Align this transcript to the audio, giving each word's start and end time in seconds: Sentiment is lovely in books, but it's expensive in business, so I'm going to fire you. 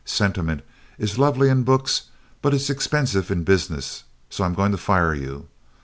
Sentiment 0.03 0.63
is 0.97 1.19
lovely 1.19 1.47
in 1.47 1.61
books, 1.61 2.05
but 2.41 2.55
it's 2.55 2.71
expensive 2.71 3.29
in 3.29 3.43
business, 3.43 4.03
so 4.31 4.43
I'm 4.43 4.55
going 4.55 4.71
to 4.71 4.77
fire 4.79 5.13
you. 5.13 5.47